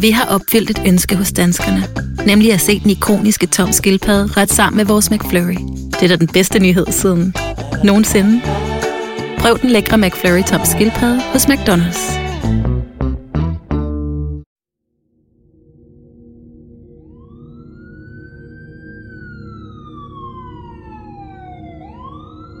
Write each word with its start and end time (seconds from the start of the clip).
Vi 0.00 0.10
har 0.10 0.26
opfyldt 0.34 0.70
et 0.70 0.82
ønske 0.86 1.16
hos 1.16 1.32
danskerne. 1.32 1.82
Nemlig 2.26 2.52
at 2.52 2.60
se 2.60 2.80
den 2.80 2.90
ikoniske 2.90 3.46
tom 3.46 3.72
skildpadde 3.72 4.40
ret 4.40 4.50
sammen 4.50 4.76
med 4.76 4.84
vores 4.84 5.10
McFlurry. 5.10 5.56
Det 5.90 6.02
er 6.02 6.08
da 6.08 6.16
den 6.16 6.28
bedste 6.28 6.58
nyhed 6.58 6.86
siden 6.86 7.34
nogensinde. 7.84 8.40
Prøv 9.38 9.58
den 9.58 9.70
lækre 9.70 9.98
McFlurry 9.98 10.42
tom 10.42 10.60
skildpadde 10.64 11.20
hos 11.32 11.46
McDonald's. 11.46 12.20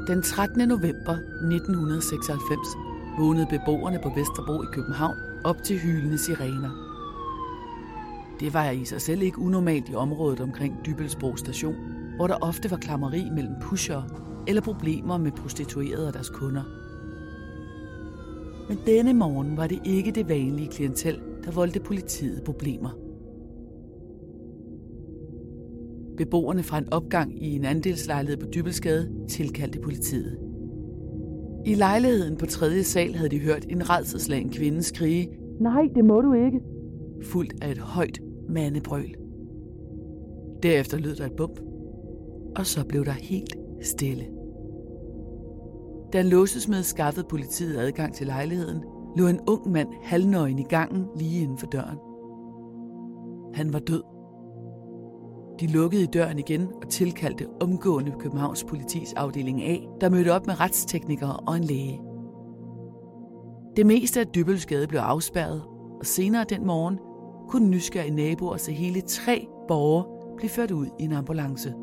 Den 0.06 0.22
13. 0.22 0.68
november 0.68 1.16
1996 1.52 2.58
vågnede 3.18 3.46
beboerne 3.50 3.98
på 4.02 4.12
Vesterbro 4.16 4.62
i 4.62 4.66
København 4.72 5.16
op 5.44 5.56
til 5.64 5.78
hylende 5.78 6.18
sirener. 6.18 6.89
Det 8.40 8.54
var 8.54 8.70
i 8.70 8.84
sig 8.84 9.00
selv 9.00 9.22
ikke 9.22 9.38
unormalt 9.38 9.88
i 9.88 9.94
området 9.94 10.40
omkring 10.40 10.76
Dybelsbro 10.86 11.36
station, 11.36 11.74
hvor 12.16 12.26
der 12.26 12.34
ofte 12.40 12.70
var 12.70 12.76
klammeri 12.76 13.30
mellem 13.34 13.54
pusher 13.60 14.02
eller 14.48 14.62
problemer 14.62 15.18
med 15.18 15.32
prostituerede 15.32 16.08
og 16.08 16.14
deres 16.14 16.28
kunder. 16.30 16.62
Men 18.68 18.78
denne 18.86 19.12
morgen 19.12 19.56
var 19.56 19.66
det 19.66 19.78
ikke 19.84 20.10
det 20.10 20.28
vanlige 20.28 20.68
klientel, 20.68 21.20
der 21.44 21.50
voldte 21.50 21.80
politiet 21.80 22.42
problemer. 22.44 22.90
Beboerne 26.16 26.62
fra 26.62 26.78
en 26.78 26.92
opgang 26.92 27.42
i 27.44 27.56
en 27.56 27.64
andelslejlighed 27.64 28.36
på 28.36 28.46
Dybelsgade 28.54 29.26
tilkaldte 29.28 29.80
politiet. 29.80 30.38
I 31.66 31.74
lejligheden 31.74 32.36
på 32.36 32.46
tredje 32.46 32.84
sal 32.84 33.14
havde 33.14 33.30
de 33.30 33.38
hørt 33.38 33.66
en 33.68 33.90
redselslagen 33.90 34.50
kvinde 34.50 34.82
skrige, 34.82 35.28
Nej, 35.60 35.82
det 35.94 36.04
må 36.04 36.20
du 36.20 36.32
ikke, 36.32 36.60
fuldt 37.22 37.54
af 37.62 37.70
et 37.70 37.78
højt 37.78 38.20
mandebrøl. 38.50 39.14
Derefter 40.62 40.98
lød 40.98 41.16
der 41.16 41.26
et 41.26 41.36
bump, 41.36 41.60
og 42.56 42.66
så 42.66 42.84
blev 42.84 43.04
der 43.04 43.12
helt 43.12 43.56
stille. 43.82 44.24
Da 46.12 46.20
en 46.20 46.26
låsesmed 46.26 46.82
skaffede 46.82 47.26
politiet 47.28 47.76
adgang 47.76 48.14
til 48.14 48.26
lejligheden, 48.26 48.84
lå 49.16 49.26
en 49.26 49.40
ung 49.48 49.70
mand 49.70 49.88
halvnøgen 50.02 50.58
i 50.58 50.62
gangen 50.68 51.06
lige 51.16 51.42
inden 51.42 51.58
for 51.58 51.66
døren. 51.66 51.98
Han 53.54 53.72
var 53.72 53.78
død. 53.78 54.02
De 55.60 55.66
lukkede 55.66 56.06
døren 56.06 56.38
igen 56.38 56.68
og 56.82 56.88
tilkaldte 56.88 57.46
omgående 57.60 58.12
Københavns 58.18 58.64
politis 58.64 59.12
afdeling 59.12 59.62
A, 59.62 59.76
der 60.00 60.08
mødte 60.08 60.32
op 60.32 60.46
med 60.46 60.60
retsteknikere 60.60 61.36
og 61.36 61.56
en 61.56 61.64
læge. 61.64 62.00
Det 63.76 63.86
meste 63.86 64.20
af 64.20 64.26
Dybølsgade 64.26 64.86
blev 64.86 65.00
afspærret, 65.00 65.62
og 66.00 66.06
senere 66.06 66.44
den 66.48 66.66
morgen 66.66 66.98
kunne 67.50 67.70
nysgerrige 67.70 68.14
naboer 68.14 68.56
se 68.56 68.72
hele 68.72 69.00
tre 69.00 69.46
borgere 69.68 70.04
blive 70.36 70.50
ført 70.50 70.70
ud 70.70 70.86
i 70.98 71.02
en 71.02 71.12
ambulance. 71.12 71.74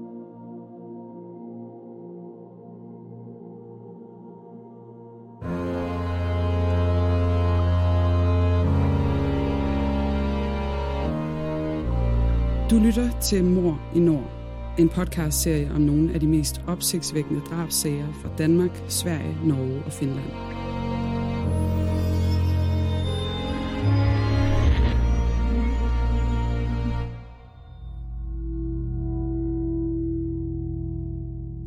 Du 12.72 12.76
lytter 12.86 13.20
til 13.22 13.44
Mor 13.44 13.80
i 13.96 14.00
Nord, 14.00 14.32
en 14.80 14.90
podcastserie 14.90 15.72
om 15.76 15.82
nogle 15.82 16.14
af 16.14 16.20
de 16.20 16.28
mest 16.28 16.62
opsigtsvækkende 16.68 17.42
drabsager 17.42 18.14
fra 18.14 18.30
Danmark, 18.38 18.84
Sverige, 18.88 19.38
Norge 19.46 19.84
og 19.86 19.92
Finland. 19.92 20.67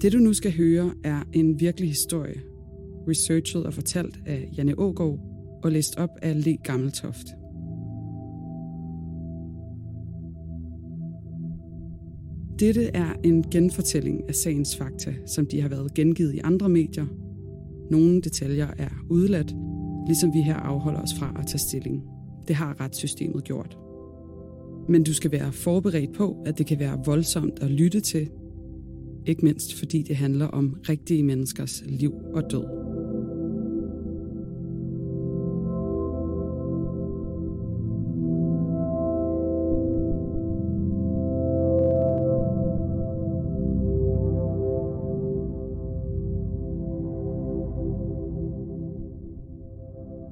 Det 0.03 0.13
du 0.13 0.19
nu 0.19 0.33
skal 0.33 0.57
høre 0.57 0.93
er 1.05 1.23
en 1.33 1.61
virkelig 1.61 1.89
historie, 1.89 2.41
researchet 3.09 3.67
og 3.67 3.75
fortalt 3.75 4.21
af 4.27 4.49
Janne 4.57 4.79
Ågaard 4.79 5.19
og 5.63 5.73
læst 5.73 5.97
op 5.97 6.11
af 6.23 6.45
Le 6.45 6.57
Gammeltoft. 6.57 7.27
Dette 12.59 12.85
er 12.85 13.15
en 13.25 13.43
genfortælling 13.51 14.29
af 14.29 14.35
sagens 14.35 14.77
fakta, 14.77 15.15
som 15.27 15.47
de 15.47 15.61
har 15.61 15.69
været 15.69 15.95
gengivet 15.95 16.35
i 16.35 16.39
andre 16.39 16.69
medier. 16.69 17.07
Nogle 17.91 18.21
detaljer 18.21 18.69
er 18.79 18.91
udladt, 19.11 19.55
ligesom 20.07 20.35
vi 20.35 20.41
her 20.41 20.57
afholder 20.57 21.03
os 21.03 21.15
fra 21.19 21.37
at 21.39 21.47
tage 21.47 21.59
stilling. 21.59 22.03
Det 22.49 22.57
har 22.57 22.81
retssystemet 22.81 23.45
gjort. 23.45 23.79
Men 24.89 25.05
du 25.05 25.15
skal 25.15 25.33
være 25.33 25.53
forberedt 25.53 26.13
på, 26.13 26.43
at 26.47 26.59
det 26.59 26.67
kan 26.67 26.79
være 26.79 27.03
voldsomt 27.05 27.63
at 27.63 27.71
lytte 27.71 28.01
til, 28.01 28.31
ikke 29.27 29.45
mindst 29.45 29.79
fordi 29.79 30.03
det 30.03 30.17
handler 30.17 30.47
om 30.47 30.77
rigtige 30.89 31.23
menneskers 31.23 31.83
liv 31.87 32.13
og 32.35 32.51
død. 32.51 32.65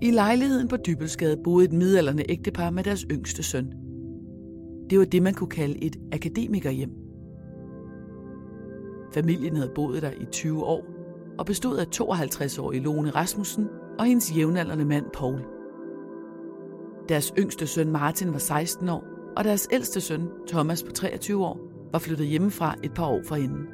I 0.03 0.11
lejligheden 0.11 0.69
på 0.69 0.77
Dybelsgade 0.77 1.37
boede 1.45 1.65
et 1.65 1.73
midalderne 1.73 2.31
ægtepar 2.31 2.71
med 2.71 2.85
deres 2.85 3.07
yngste 3.11 3.43
søn. 3.43 3.73
Det 4.91 4.99
var 4.99 5.05
det, 5.05 5.23
man 5.23 5.35
kunne 5.35 5.51
kalde 5.51 5.85
et 5.85 5.97
akademikerhjem. 6.13 7.08
Familien 9.13 9.57
havde 9.57 9.73
boet 9.75 10.03
der 10.03 10.11
i 10.11 10.25
20 10.25 10.65
år 10.65 10.85
og 11.39 11.47
bestod 11.47 11.79
af 11.79 11.87
52-årige 12.01 12.83
Lone 12.83 13.11
Rasmussen 13.11 13.69
og 13.99 14.05
hendes 14.05 14.37
jævnaldrende 14.37 14.85
mand 14.85 15.07
Paul. 15.13 15.45
Deres 17.09 17.33
yngste 17.39 17.67
søn 17.67 17.93
Martin 17.93 18.33
var 18.33 18.39
16 18.39 18.89
år, 18.89 19.05
og 19.37 19.45
deres 19.45 19.69
ældste 19.73 20.01
søn, 20.01 20.29
Thomas 20.49 20.83
på 20.83 20.93
23 20.93 21.47
år, 21.47 21.61
var 21.93 21.99
flyttet 21.99 22.27
hjemmefra 22.27 22.75
et 22.83 22.95
par 22.95 23.07
år 23.07 23.21
forinden. 23.27 23.67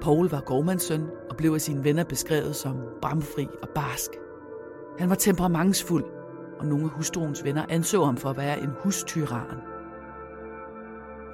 Paul 0.00 0.28
var 0.28 0.40
gårdmandssøn 0.40 1.02
og 1.30 1.36
blev 1.36 1.52
af 1.52 1.60
sine 1.60 1.84
venner 1.84 2.04
beskrevet 2.04 2.56
som 2.56 2.76
bramfri 3.02 3.46
og 3.62 3.68
barsk. 3.74 4.10
Han 4.98 5.08
var 5.08 5.14
temperamentsfuld, 5.14 6.04
og 6.58 6.66
nogle 6.66 6.84
af 6.84 6.90
hustruens 6.90 7.44
venner 7.44 7.64
anså 7.68 8.04
ham 8.04 8.16
for 8.16 8.30
at 8.30 8.36
være 8.36 8.60
en 8.60 8.70
hustyran. 8.82 9.73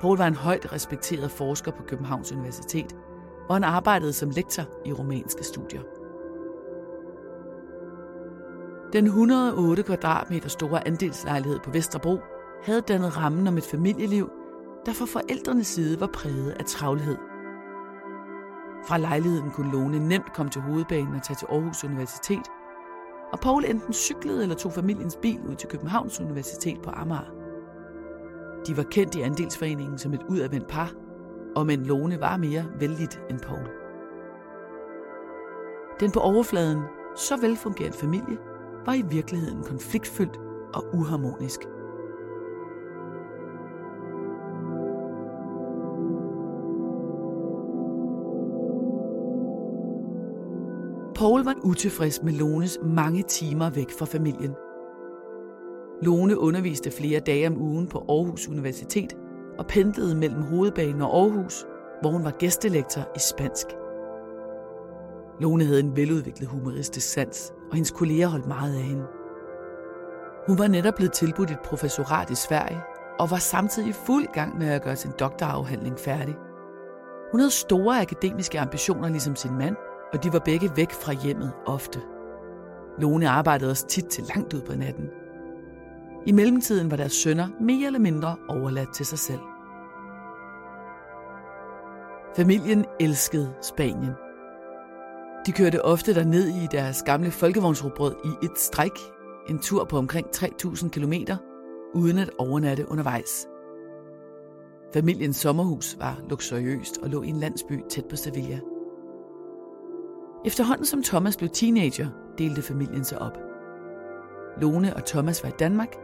Paul 0.00 0.18
var 0.18 0.26
en 0.26 0.34
højt 0.34 0.72
respekteret 0.72 1.30
forsker 1.30 1.70
på 1.70 1.82
Københavns 1.82 2.32
Universitet, 2.32 2.96
hvor 3.46 3.52
han 3.52 3.64
arbejdede 3.64 4.12
som 4.12 4.30
lektor 4.30 4.62
i 4.84 4.92
romanske 4.92 5.44
studier. 5.44 5.80
Den 8.92 9.06
108 9.06 9.82
kvadratmeter 9.82 10.48
store 10.48 10.86
andelslejlighed 10.86 11.60
på 11.64 11.70
Vesterbro 11.70 12.18
havde 12.62 12.80
dannet 12.80 13.16
rammen 13.16 13.46
om 13.46 13.56
et 13.56 13.64
familieliv, 13.64 14.30
der 14.86 14.92
fra 14.92 15.06
forældrenes 15.06 15.66
side 15.66 16.00
var 16.00 16.06
præget 16.06 16.50
af 16.50 16.64
travlhed. 16.64 17.16
Fra 18.86 18.98
lejligheden 18.98 19.50
kunne 19.50 19.72
Lone 19.72 20.08
nemt 20.08 20.32
komme 20.34 20.50
til 20.50 20.60
hovedbanen 20.60 21.14
og 21.14 21.22
tage 21.22 21.36
til 21.36 21.46
Aarhus 21.50 21.84
Universitet, 21.84 22.46
og 23.32 23.40
Paul 23.40 23.64
enten 23.64 23.92
cyklede 23.92 24.42
eller 24.42 24.56
tog 24.56 24.72
familiens 24.72 25.18
bil 25.22 25.40
ud 25.48 25.54
til 25.54 25.68
Københavns 25.68 26.20
Universitet 26.20 26.82
på 26.82 26.90
Amager. 26.90 27.39
De 28.66 28.76
var 28.76 28.82
kendt 28.82 29.14
i 29.14 29.20
andelsforeningen 29.20 29.98
som 29.98 30.12
et 30.12 30.22
udadvendt 30.28 30.68
par, 30.68 30.92
og 31.56 31.66
men 31.66 31.86
Lone 31.86 32.20
var 32.20 32.36
mere 32.36 32.64
vældigt 32.80 33.20
end 33.30 33.40
Paul. 33.40 33.68
Den 36.00 36.10
på 36.10 36.20
overfladen 36.20 36.82
så 37.16 37.36
velfungerende 37.40 37.98
familie 37.98 38.38
var 38.86 38.94
i 38.94 39.02
virkeligheden 39.10 39.62
konfliktfyldt 39.62 40.40
og 40.74 40.84
uharmonisk. 40.94 41.60
Paul 51.14 51.44
var 51.44 51.54
utilfreds 51.64 52.22
med 52.22 52.32
Lones 52.32 52.78
mange 52.82 53.22
timer 53.22 53.70
væk 53.70 53.90
fra 53.98 54.06
familien. 54.06 54.54
Lone 56.02 56.38
underviste 56.38 56.90
flere 56.90 57.20
dage 57.20 57.46
om 57.46 57.62
ugen 57.62 57.86
på 57.86 57.98
Aarhus 57.98 58.48
Universitet 58.48 59.16
og 59.58 59.66
pendlede 59.66 60.14
mellem 60.14 60.42
hovedbanen 60.42 61.02
og 61.02 61.16
Aarhus, 61.16 61.66
hvor 62.00 62.10
hun 62.10 62.24
var 62.24 62.30
gæstelektor 62.30 63.00
i 63.16 63.18
spansk. 63.18 63.66
Lone 65.40 65.64
havde 65.64 65.80
en 65.80 65.96
veludviklet 65.96 66.48
humoristisk 66.48 67.12
sans, 67.12 67.52
og 67.70 67.74
hendes 67.74 67.90
kolleger 67.90 68.28
holdt 68.28 68.46
meget 68.46 68.74
af 68.74 68.82
hende. 68.82 69.04
Hun 70.46 70.58
var 70.58 70.68
netop 70.68 70.94
blevet 70.94 71.12
tilbudt 71.12 71.50
et 71.50 71.60
professorat 71.64 72.30
i 72.30 72.34
Sverige, 72.34 72.80
og 73.18 73.30
var 73.30 73.36
samtidig 73.36 73.94
fuld 73.94 74.26
gang 74.34 74.58
med 74.58 74.68
at 74.68 74.82
gøre 74.82 74.96
sin 74.96 75.10
doktorafhandling 75.18 75.98
færdig. 75.98 76.34
Hun 77.30 77.40
havde 77.40 77.50
store 77.50 78.00
akademiske 78.00 78.60
ambitioner 78.60 79.08
ligesom 79.08 79.36
sin 79.36 79.58
mand, 79.58 79.76
og 80.12 80.24
de 80.24 80.32
var 80.32 80.38
begge 80.38 80.70
væk 80.76 80.92
fra 80.92 81.12
hjemmet 81.12 81.52
ofte. 81.66 82.00
Lone 82.98 83.28
arbejdede 83.28 83.70
også 83.70 83.86
tit 83.86 84.06
til 84.06 84.24
langt 84.34 84.54
ud 84.54 84.60
på 84.60 84.74
natten. 84.74 85.10
I 86.26 86.32
mellemtiden 86.32 86.90
var 86.90 86.96
deres 86.96 87.12
sønner 87.12 87.48
mere 87.60 87.86
eller 87.86 87.98
mindre 87.98 88.36
overladt 88.48 88.94
til 88.94 89.06
sig 89.06 89.18
selv. 89.18 89.40
Familien 92.36 92.84
elskede 93.00 93.54
Spanien. 93.62 94.12
De 95.46 95.52
kørte 95.52 95.84
ofte 95.84 96.14
derned 96.14 96.48
i 96.48 96.68
deres 96.72 97.02
gamle 97.02 97.30
folkevognsrubrød 97.30 98.14
i 98.24 98.44
et 98.44 98.58
stræk, 98.58 98.92
en 99.48 99.58
tur 99.58 99.84
på 99.84 99.98
omkring 99.98 100.26
3.000 100.36 100.88
km, 100.88 101.12
uden 101.94 102.18
at 102.18 102.30
overnatte 102.38 102.90
undervejs. 102.90 103.46
Familiens 104.92 105.36
sommerhus 105.36 105.96
var 105.98 106.20
luksuriøst 106.30 106.98
og 107.02 107.08
lå 107.08 107.22
i 107.22 107.28
en 107.28 107.36
landsby 107.36 107.82
tæt 107.88 108.04
på 108.10 108.16
Sevilla. 108.16 108.60
Efterhånden 110.44 110.86
som 110.86 111.02
Thomas 111.02 111.36
blev 111.36 111.50
teenager, 111.50 112.08
delte 112.38 112.62
familien 112.62 113.04
sig 113.04 113.22
op. 113.22 113.38
Lone 114.60 114.96
og 114.96 115.04
Thomas 115.04 115.42
var 115.42 115.48
i 115.48 115.54
Danmark, 115.58 115.96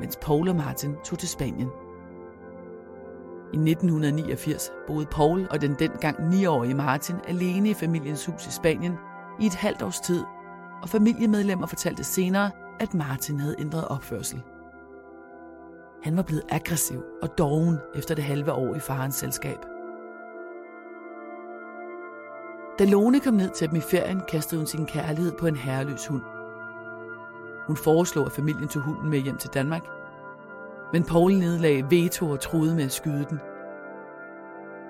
mens 0.00 0.18
Paul 0.22 0.48
og 0.48 0.56
Martin 0.56 0.94
tog 1.04 1.18
til 1.18 1.28
Spanien. 1.28 1.68
I 3.52 3.56
1989 3.56 4.72
boede 4.86 5.06
Paul 5.06 5.46
og 5.50 5.60
den 5.60 5.74
dengang 5.78 6.16
9-årige 6.16 6.74
Martin 6.74 7.16
alene 7.28 7.70
i 7.70 7.74
familiens 7.74 8.26
hus 8.26 8.46
i 8.46 8.50
Spanien 8.50 8.94
i 9.40 9.46
et 9.46 9.54
halvt 9.54 9.82
års 9.82 10.00
tid, 10.00 10.24
og 10.82 10.88
familiemedlemmer 10.88 11.66
fortalte 11.66 12.04
senere, 12.04 12.50
at 12.80 12.94
Martin 12.94 13.40
havde 13.40 13.56
ændret 13.58 13.88
opførsel. 13.88 14.42
Han 16.02 16.16
var 16.16 16.22
blevet 16.22 16.42
aggressiv 16.48 17.02
og 17.22 17.38
doven 17.38 17.78
efter 17.94 18.14
det 18.14 18.24
halve 18.24 18.52
år 18.52 18.74
i 18.74 18.80
farens 18.80 19.14
selskab. 19.14 19.58
Da 22.78 22.84
Lone 22.84 23.20
kom 23.20 23.34
ned 23.34 23.50
til 23.50 23.68
dem 23.68 23.76
i 23.76 23.80
ferien, 23.80 24.20
kastede 24.28 24.60
hun 24.60 24.66
sin 24.66 24.86
kærlighed 24.86 25.32
på 25.32 25.46
en 25.46 25.56
herreløs 25.56 26.06
hund. 26.06 26.37
Hun 27.68 27.76
foreslog, 27.76 28.26
at 28.26 28.32
familien 28.32 28.68
tog 28.68 28.82
hunden 28.82 29.10
med 29.10 29.18
hjem 29.18 29.36
til 29.36 29.50
Danmark, 29.54 29.82
men 30.92 31.04
Paul 31.04 31.32
nedlagde 31.32 31.90
veto 31.90 32.30
og 32.30 32.40
troede 32.40 32.74
med 32.74 32.84
at 32.84 32.92
skyde 32.92 33.26
den. 33.30 33.38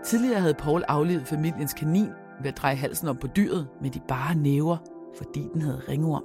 Tidligere 0.04 0.40
havde 0.40 0.54
Paul 0.54 0.84
aflevet 0.88 1.26
familiens 1.26 1.74
kanin 1.74 2.08
ved 2.40 2.48
at 2.48 2.56
dreje 2.56 2.74
halsen 2.74 3.08
op 3.08 3.16
på 3.20 3.26
dyret 3.26 3.68
med 3.80 3.90
de 3.90 4.00
bare 4.08 4.34
næver, 4.34 4.76
fordi 5.18 5.48
den 5.52 5.62
havde 5.62 5.82
ringorm. 5.88 6.24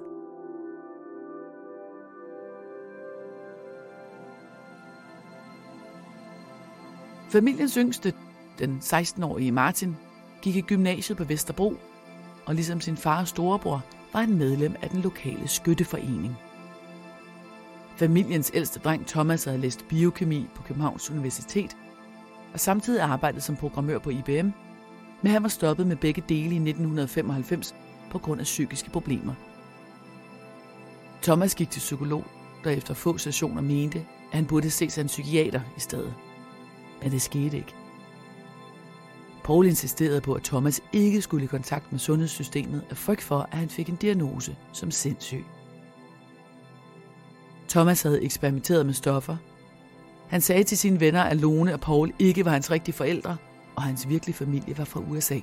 Familiens 7.29 7.73
yngste, 7.73 8.13
den 8.59 8.79
16-årige 8.83 9.51
Martin, 9.51 9.97
gik 10.41 10.55
i 10.55 10.61
gymnasiet 10.61 11.17
på 11.17 11.23
Vesterbro, 11.23 11.73
og 12.45 12.55
ligesom 12.55 12.81
sin 12.81 12.97
fars 12.97 13.29
storebror 13.29 13.83
var 14.13 14.19
han 14.19 14.37
medlem 14.37 14.75
af 14.81 14.89
den 14.89 15.01
lokale 15.01 15.47
skytteforening. 15.47 16.37
Familiens 17.95 18.51
ældste 18.53 18.79
dreng 18.79 19.07
Thomas 19.07 19.43
havde 19.43 19.57
læst 19.57 19.87
biokemi 19.87 20.49
på 20.55 20.63
Københavns 20.63 21.11
Universitet 21.11 21.77
og 22.53 22.59
samtidig 22.59 23.01
arbejdet 23.01 23.43
som 23.43 23.55
programmør 23.55 23.99
på 23.99 24.09
IBM, 24.09 24.49
men 25.21 25.31
han 25.31 25.43
var 25.43 25.49
stoppet 25.49 25.87
med 25.87 25.95
begge 25.95 26.23
dele 26.29 26.55
i 26.55 26.69
1995 26.69 27.75
på 28.11 28.19
grund 28.19 28.39
af 28.39 28.43
psykiske 28.43 28.89
problemer. 28.89 29.33
Thomas 31.21 31.55
gik 31.55 31.69
til 31.69 31.79
psykolog, 31.79 32.25
der 32.63 32.69
efter 32.69 32.93
få 32.93 33.17
sessioner 33.17 33.61
mente, 33.61 33.99
at 33.99 34.37
han 34.37 34.45
burde 34.45 34.71
se 34.71 34.89
sig 34.89 35.01
en 35.01 35.07
psykiater 35.07 35.61
i 35.77 35.79
stedet. 35.79 36.13
Men 37.01 37.11
det 37.11 37.21
skete 37.21 37.57
ikke. 37.57 37.82
Paul 39.43 39.65
insisterede 39.65 40.21
på, 40.21 40.33
at 40.33 40.43
Thomas 40.43 40.81
ikke 40.93 41.21
skulle 41.21 41.43
i 41.43 41.47
kontakt 41.47 41.91
med 41.91 41.99
sundhedssystemet 41.99 42.83
af 42.89 42.97
frygt 42.97 43.21
for, 43.21 43.47
at 43.51 43.57
han 43.57 43.69
fik 43.69 43.89
en 43.89 43.95
diagnose 43.95 44.55
som 44.73 44.91
sindssyg. 44.91 45.43
Thomas 47.69 48.01
havde 48.01 48.23
eksperimenteret 48.23 48.85
med 48.85 48.93
stoffer. 48.93 49.37
Han 50.27 50.41
sagde 50.41 50.63
til 50.63 50.77
sine 50.77 50.99
venner, 50.99 51.21
at 51.21 51.37
Lone 51.37 51.73
og 51.73 51.79
Paul 51.79 52.13
ikke 52.19 52.45
var 52.45 52.51
hans 52.51 52.71
rigtige 52.71 52.95
forældre, 52.95 53.37
og 53.75 53.83
hans 53.83 54.09
virkelige 54.09 54.35
familie 54.35 54.77
var 54.77 54.85
fra 54.85 54.99
USA. 54.99 55.39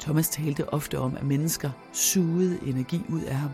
Thomas 0.00 0.28
talte 0.28 0.74
ofte 0.74 0.98
om, 0.98 1.16
at 1.16 1.24
mennesker 1.24 1.70
sugede 1.92 2.58
energi 2.66 3.00
ud 3.08 3.22
af 3.22 3.34
ham. 3.34 3.50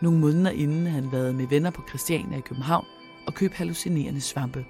Nogle 0.00 0.18
måneder 0.18 0.50
inden 0.50 0.86
han 0.86 1.12
været 1.12 1.34
med 1.34 1.46
venner 1.46 1.70
på 1.70 1.82
Christiania 1.88 2.38
i 2.38 2.40
København 2.40 2.86
og 3.26 3.34
købt 3.34 3.54
hallucinerende 3.54 4.20
svampe. 4.20 4.64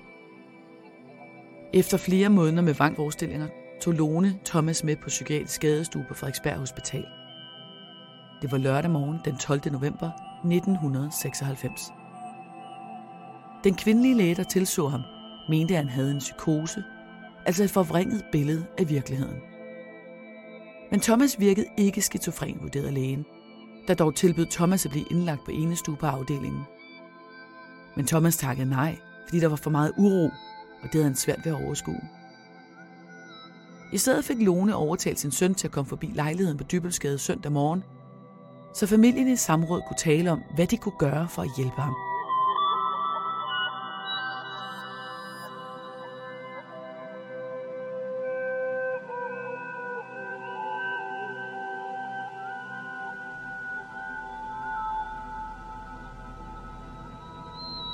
Efter 1.75 1.97
flere 1.97 2.29
måneder 2.29 2.63
med 2.63 2.75
vangforestillinger 2.75 3.49
tog 3.81 3.95
Lone 3.95 4.39
Thomas 4.45 4.85
med 4.85 4.97
på 4.97 5.09
psykiatrisk 5.09 5.55
skadestue 5.55 6.05
på 6.09 6.15
Frederiksberg 6.15 6.57
Hospital. 6.57 7.07
Det 8.43 8.53
var 8.53 8.59
lørdag 8.59 8.91
morgen 8.91 9.19
den 9.25 9.37
12. 9.37 9.73
november 9.73 10.11
1996. 10.45 11.93
Den 13.65 13.75
kvindelige 13.75 14.15
læge, 14.15 14.35
der 14.35 14.43
tilså 14.43 14.89
ham, 14.89 15.01
mente, 15.49 15.75
at 15.75 15.79
han 15.79 15.89
havde 15.89 16.11
en 16.11 16.19
psykose, 16.19 16.85
altså 17.47 17.65
et 17.65 17.71
forvrænget 17.71 18.25
billede 18.33 18.67
af 18.79 18.89
virkeligheden. 18.89 19.37
Men 20.91 21.01
Thomas 21.01 21.41
virkede 21.41 21.67
ikke 21.77 22.03
skizofren, 22.03 22.59
vurderede 22.63 22.93
lægen, 22.93 23.25
der 23.89 23.95
dog 23.95 24.15
tilbød 24.15 24.47
Thomas 24.47 24.87
at 24.87 24.91
blive 24.91 25.07
indlagt 25.11 25.45
på 25.45 25.51
enestue 25.51 25.97
på 25.97 26.07
afdelingen. 26.07 26.63
Men 27.97 28.07
Thomas 28.07 28.37
takkede 28.37 28.71
nej, 28.71 28.97
fordi 29.29 29.41
der 29.41 29.49
var 29.49 29.57
for 29.57 29.71
meget 29.71 29.93
uro, 29.99 30.31
og 30.83 30.85
det 30.85 30.95
havde 30.95 31.05
han 31.05 31.17
svært 31.17 31.45
ved 31.45 31.53
at 31.53 31.65
overskue. 31.65 32.01
I 33.93 33.99
stedet 33.99 34.25
fik 34.25 34.41
Lone 34.41 34.75
overtalt 34.75 35.19
sin 35.19 35.31
søn 35.31 35.55
til 35.55 35.69
at 35.69 35.73
komme 35.73 35.89
forbi 35.89 36.07
lejligheden 36.15 36.59
på 36.59 36.65
Dybelsgade 36.65 37.19
søndag 37.19 37.53
morgen 37.53 37.85
så 38.75 38.87
familien 38.87 39.29
i 39.29 39.37
samråd 39.37 39.83
kunne 39.89 39.97
tale 39.97 40.31
om, 40.31 40.43
hvad 40.55 40.67
de 40.67 40.77
kunne 40.77 40.99
gøre 40.99 41.29
for 41.29 41.43
at 41.43 41.51
hjælpe 41.57 41.81
ham. 41.81 41.95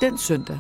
Den 0.01 0.19
søndag, 0.19 0.59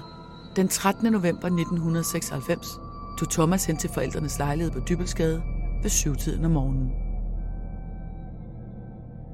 den 0.58 0.68
13. 0.68 1.12
november 1.12 1.46
1996, 1.46 2.80
tog 3.18 3.30
Thomas 3.30 3.64
hen 3.64 3.76
til 3.76 3.90
forældrenes 3.90 4.38
lejlighed 4.38 4.72
på 4.72 4.80
Dybelsgade 4.88 5.42
ved 5.82 5.90
syvtiden 5.90 6.44
om 6.44 6.50
morgenen. 6.50 6.90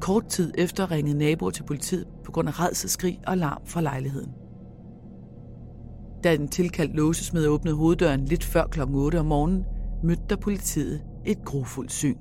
Kort 0.00 0.26
tid 0.26 0.52
efter 0.58 0.90
ringede 0.90 1.18
naboer 1.18 1.50
til 1.50 1.62
politiet 1.62 2.06
på 2.24 2.32
grund 2.32 2.48
af 2.48 2.60
redselskrig 2.60 3.20
og 3.26 3.38
larm 3.38 3.62
fra 3.66 3.80
lejligheden. 3.80 4.30
Da 6.24 6.36
den 6.36 6.48
tilkaldt 6.48 6.94
låsesmed 6.94 7.46
åbnede 7.46 7.76
hoveddøren 7.76 8.24
lidt 8.24 8.44
før 8.44 8.66
kl. 8.66 8.80
8 8.80 9.20
om 9.20 9.26
morgenen, 9.26 9.64
mødte 10.02 10.22
der 10.30 10.36
politiet 10.36 11.02
et 11.24 11.44
grofuldt 11.44 11.92
syn. 11.92 12.18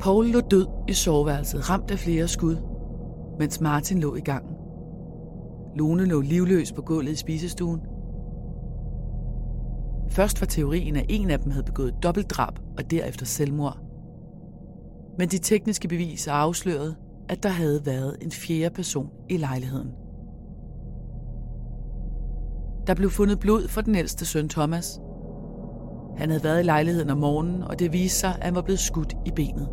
Paul 0.00 0.26
lå 0.26 0.40
død 0.40 0.66
i 0.88 0.92
soveværelset, 0.92 1.70
ramt 1.70 1.90
af 1.90 1.98
flere 1.98 2.28
skud, 2.28 2.56
mens 3.38 3.60
Martin 3.60 4.00
lå 4.00 4.14
i 4.14 4.20
gangen. 4.20 4.55
Lone 5.78 6.04
lå 6.04 6.20
livløs 6.20 6.72
på 6.72 6.82
gulvet 6.82 7.12
i 7.12 7.16
spisestuen. 7.16 7.80
Først 10.10 10.40
var 10.40 10.46
teorien, 10.46 10.96
at 10.96 11.06
en 11.08 11.30
af 11.30 11.38
dem 11.38 11.50
havde 11.50 11.64
begået 11.64 11.94
dobbeltdrab 12.02 12.58
og 12.78 12.90
derefter 12.90 13.26
selvmord 13.26 13.86
men 15.18 15.28
de 15.28 15.38
tekniske 15.38 15.88
beviser 15.88 16.32
afslørede, 16.32 16.96
at 17.28 17.42
der 17.42 17.48
havde 17.48 17.86
været 17.86 18.16
en 18.22 18.30
fjerde 18.30 18.74
person 18.74 19.10
i 19.28 19.36
lejligheden. 19.36 19.88
Der 22.86 22.94
blev 22.94 23.10
fundet 23.10 23.40
blod 23.40 23.68
for 23.68 23.80
den 23.80 23.94
ældste 23.94 24.26
søn 24.26 24.48
Thomas. 24.48 25.00
Han 26.16 26.30
havde 26.30 26.44
været 26.44 26.60
i 26.60 26.62
lejligheden 26.62 27.10
om 27.10 27.18
morgenen, 27.18 27.62
og 27.62 27.78
det 27.78 27.92
viste 27.92 28.18
sig, 28.18 28.34
at 28.38 28.44
han 28.44 28.54
var 28.54 28.62
blevet 28.62 28.80
skudt 28.80 29.14
i 29.26 29.30
benet. 29.30 29.68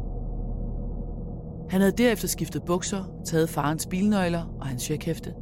Han 1.70 1.82
havde 1.82 1.98
derefter 1.98 2.28
skiftet 2.28 2.64
bukser, 2.64 3.04
taget 3.26 3.50
farens 3.50 3.86
bilnøgler 3.86 4.56
og 4.60 4.68
hans 4.68 4.84
checkhæfte. 4.84 5.34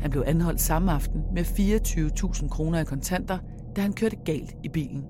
Han 0.00 0.10
blev 0.10 0.24
anholdt 0.26 0.60
samme 0.60 0.92
aften 0.92 1.22
med 1.34 1.42
24.000 1.42 2.48
kroner 2.48 2.80
i 2.80 2.84
kontanter, 2.84 3.38
da 3.76 3.80
han 3.80 3.92
kørte 3.92 4.16
galt 4.16 4.54
i 4.64 4.68
bilen. 4.68 5.04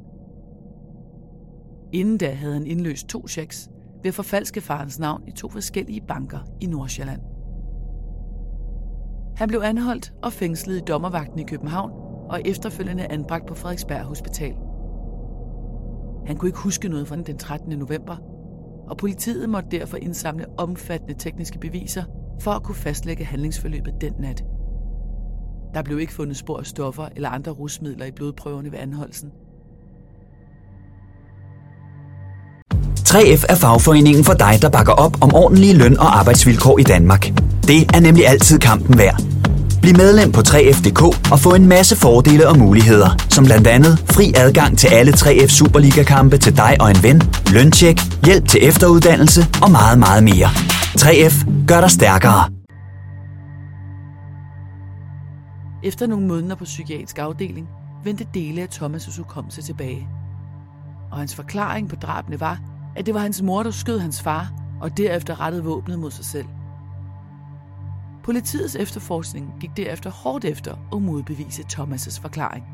Inden 1.92 2.18
da 2.18 2.30
havde 2.30 2.54
han 2.54 2.66
indløst 2.66 3.07
to 3.07 3.28
checks 3.28 3.71
ved 4.02 4.09
at 4.09 4.14
forfalske 4.14 4.61
farens 4.61 4.99
navn 4.99 5.23
i 5.28 5.30
to 5.30 5.49
forskellige 5.49 6.00
banker 6.09 6.38
i 6.61 6.66
Nordsjælland. 6.66 7.21
Han 9.37 9.49
blev 9.49 9.61
anholdt 9.64 10.12
og 10.23 10.33
fængslet 10.33 10.76
i 10.76 10.80
dommervagten 10.80 11.38
i 11.38 11.45
København 11.45 11.90
og 12.30 12.42
efterfølgende 12.45 13.12
anbragt 13.12 13.47
på 13.47 13.54
Frederiksberg 13.54 14.02
Hospital. 14.02 14.54
Han 16.26 16.37
kunne 16.37 16.49
ikke 16.49 16.59
huske 16.59 16.88
noget 16.88 17.09
fra 17.09 17.16
den 17.16 17.38
13. 17.38 17.78
november, 17.78 18.16
og 18.88 18.97
politiet 18.97 19.49
måtte 19.49 19.68
derfor 19.71 19.97
indsamle 19.97 20.47
omfattende 20.59 21.14
tekniske 21.14 21.59
beviser 21.59 22.04
for 22.40 22.50
at 22.50 22.62
kunne 22.62 22.75
fastlægge 22.75 23.25
handlingsforløbet 23.25 23.95
den 24.00 24.12
nat. 24.18 24.45
Der 25.75 25.82
blev 25.82 26.00
ikke 26.00 26.12
fundet 26.12 26.37
spor 26.37 26.58
af 26.58 26.66
stoffer 26.66 27.08
eller 27.16 27.28
andre 27.28 27.52
rusmidler 27.52 28.06
i 28.06 28.10
blodprøverne 28.10 28.72
ved 28.72 28.78
anholdelsen– 28.78 29.32
3F 33.08 33.44
er 33.48 33.54
fagforeningen 33.54 34.25
for 34.25 34.32
dig, 34.32 34.58
der 34.62 34.68
bakker 34.68 34.92
op 34.92 35.16
om 35.20 35.34
ordentlige 35.34 35.75
løn- 35.75 35.98
og 35.98 36.18
arbejdsvilkår 36.18 36.78
i 36.78 36.82
Danmark. 36.82 37.32
Det 37.66 37.90
er 37.94 38.00
nemlig 38.00 38.28
altid 38.28 38.58
kampen 38.58 38.98
værd. 38.98 39.22
Bliv 39.82 39.96
medlem 39.96 40.32
på 40.32 40.40
3F.dk 40.40 41.32
og 41.32 41.40
få 41.40 41.54
en 41.54 41.66
masse 41.66 41.96
fordele 41.96 42.48
og 42.48 42.58
muligheder, 42.58 43.10
som 43.28 43.44
blandt 43.44 43.66
andet 43.66 44.04
fri 44.10 44.32
adgang 44.37 44.78
til 44.78 44.88
alle 44.88 45.12
3F 45.12 45.48
Superliga-kampe 45.48 46.38
til 46.38 46.56
dig 46.56 46.76
og 46.80 46.90
en 46.90 47.02
ven, 47.02 47.22
løntjek, 47.52 48.00
hjælp 48.25 48.48
til 48.48 48.68
efteruddannelse 48.68 49.46
og 49.62 49.70
meget, 49.70 49.98
meget 49.98 50.25
mere. 50.25 50.48
3F 50.98 51.46
gør 51.66 51.80
dig 51.80 51.90
stærkere. 51.90 52.57
Efter 55.88 56.07
nogle 56.07 56.26
måneder 56.26 56.54
på 56.54 56.64
psykiatrisk 56.64 57.18
afdeling, 57.18 57.68
vendte 58.04 58.28
dele 58.35 58.62
af 58.62 58.68
Thomas' 58.68 59.18
hukommelse 59.18 59.62
tilbage. 59.62 60.09
Og 61.11 61.18
hans 61.18 61.35
forklaring 61.35 61.88
på 61.88 61.97
drabene 61.97 62.40
var, 62.40 62.61
at 62.97 63.07
det 63.07 63.14
var 63.14 63.21
hans 63.21 63.42
mor, 63.42 63.62
der 63.62 63.71
skød 63.71 63.99
hans 63.99 64.23
far, 64.23 64.52
og 64.80 64.97
derefter 64.97 65.40
rettede 65.40 65.64
våbnet 65.64 65.99
mod 65.99 66.11
sig 66.11 66.25
selv. 66.25 66.47
Politiets 68.25 68.76
efterforskning 68.76 69.54
gik 69.61 69.71
derefter 69.76 70.11
hårdt 70.11 70.45
efter 70.45 70.76
at 70.92 71.02
modbevise 71.02 71.62
Thomas' 71.73 72.21
forklaring. 72.23 72.64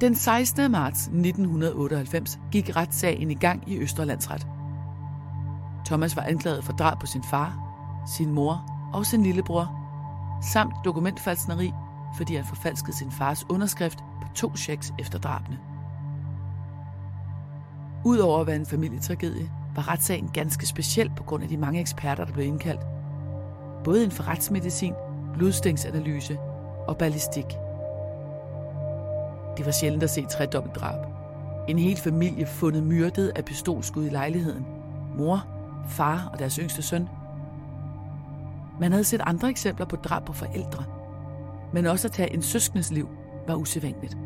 Den 0.00 0.14
16. 0.14 0.70
marts 0.70 1.02
1998 1.02 2.38
gik 2.52 2.76
retssagen 2.76 3.30
i 3.30 3.34
gang 3.34 3.72
i 3.72 3.78
Østerlandsret. 3.78 4.46
Thomas 5.86 6.16
var 6.16 6.22
anklaget 6.22 6.64
for 6.64 6.72
drab 6.72 7.00
på 7.00 7.06
sin 7.06 7.22
far, 7.22 7.58
sin 8.16 8.30
mor 8.30 8.69
og 8.92 9.06
sin 9.06 9.22
lillebror, 9.22 9.76
samt 10.42 10.74
dokumentfalsneri, 10.84 11.72
fordi 12.16 12.34
han 12.34 12.44
forfalskede 12.44 12.96
sin 12.96 13.10
fars 13.10 13.46
underskrift 13.48 13.98
på 13.98 14.28
to 14.34 14.56
checks 14.56 14.92
efter 14.98 15.18
drabene. 15.18 15.58
Udover 18.04 18.40
at 18.40 18.46
være 18.46 18.56
en 18.56 18.66
familietragedie, 18.66 19.50
var 19.76 19.88
retssagen 19.88 20.30
ganske 20.32 20.66
speciel 20.66 21.10
på 21.16 21.22
grund 21.22 21.42
af 21.42 21.48
de 21.48 21.56
mange 21.56 21.80
eksperter, 21.80 22.24
der 22.24 22.32
blev 22.32 22.46
indkaldt. 22.46 22.80
Både 23.84 24.02
inden 24.02 24.16
for 24.16 24.28
retsmedicin, 24.28 24.94
blodstængsanalyse 25.34 26.38
og 26.88 26.96
ballistik. 26.96 27.46
Det 29.56 29.66
var 29.66 29.72
sjældent 29.72 30.02
at 30.02 30.10
se 30.10 30.26
tredobbeltdrab. 30.26 31.06
En 31.68 31.78
hel 31.78 31.96
familie 31.96 32.46
fundet 32.46 32.82
myrdet 32.82 33.32
af 33.36 33.44
pistolskud 33.44 34.06
i 34.06 34.08
lejligheden. 34.08 34.66
Mor, 35.18 35.44
far 35.88 36.30
og 36.32 36.38
deres 36.38 36.56
yngste 36.56 36.82
søn. 36.82 37.08
Man 38.80 38.92
havde 38.92 39.04
set 39.04 39.20
andre 39.26 39.48
eksempler 39.48 39.86
på 39.86 39.96
drab 39.96 40.24
på 40.24 40.32
forældre. 40.32 40.84
Men 41.72 41.86
også 41.86 42.08
at 42.08 42.12
tage 42.12 42.34
en 42.34 42.42
søskendes 42.42 42.90
liv 42.92 43.08
var 43.46 43.54
usædvanligt. 43.54 44.16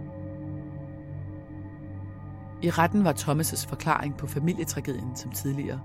I 2.63 2.71
retten 2.71 3.05
var 3.05 3.13
Thomas' 3.13 3.69
forklaring 3.69 4.17
på 4.17 4.27
familietragedien 4.27 5.17
som 5.17 5.31
tidligere. 5.31 5.81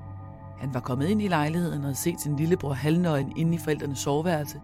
Han 0.60 0.74
var 0.74 0.80
kommet 0.80 1.10
ind 1.10 1.22
i 1.22 1.28
lejligheden 1.28 1.78
og 1.78 1.84
havde 1.84 1.96
set 1.96 2.22
sin 2.22 2.36
lillebror 2.36 2.74
halvnøgen 2.74 3.38
inde 3.38 3.56
i 3.56 3.58
forældrenes 3.58 4.00
soveværelse. 4.00 4.62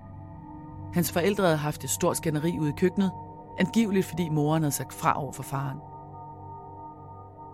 Hans 0.94 1.12
forældre 1.12 1.44
havde 1.44 1.58
haft 1.58 1.84
et 1.84 1.90
stort 1.90 2.18
skænderi 2.18 2.60
ude 2.60 2.70
i 2.70 2.74
køkkenet, 2.78 3.12
angiveligt 3.60 4.06
fordi 4.06 4.30
moren 4.30 4.64
havde 4.64 4.76
sagt 4.76 4.94
fra 4.94 5.22
over 5.24 5.32
for 5.32 5.44
faren. 5.44 5.78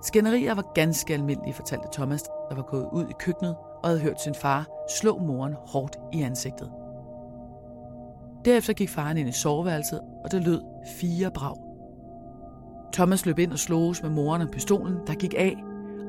Skænderier 0.03 0.53
var 0.53 0.71
ganske 0.75 1.13
almindelige, 1.13 1.53
fortalte 1.53 1.87
Thomas, 1.93 2.23
der 2.23 2.55
var 2.55 2.63
gået 2.63 2.87
ud 2.93 3.05
i 3.09 3.13
køkkenet 3.19 3.55
og 3.83 3.89
havde 3.89 3.99
hørt 3.99 4.21
sin 4.21 4.35
far 4.35 4.67
slå 4.99 5.17
moren 5.17 5.55
hårdt 5.67 5.97
i 6.13 6.21
ansigtet. 6.21 6.71
Derefter 8.45 8.73
gik 8.73 8.89
faren 8.89 9.17
ind 9.17 9.29
i 9.29 9.31
soveværelset, 9.31 10.01
og 10.23 10.31
det 10.31 10.43
lød 10.43 10.61
fire 10.99 11.31
brag. 11.31 11.55
Thomas 12.93 13.25
løb 13.25 13.39
ind 13.39 13.51
og 13.51 13.59
sloges 13.59 14.01
med 14.03 14.09
moren 14.09 14.41
og 14.41 14.49
pistolen, 14.49 14.97
der 15.07 15.13
gik 15.13 15.33
af, 15.37 15.55